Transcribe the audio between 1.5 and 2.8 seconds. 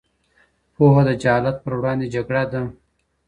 پر وړاندې جګړه ده.